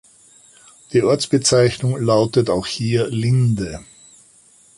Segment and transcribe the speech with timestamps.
[0.93, 3.85] Die Ortsbezeichnung lautet auch hier "Linde".